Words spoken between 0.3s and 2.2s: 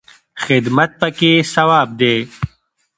خدمت پکې ثواب دی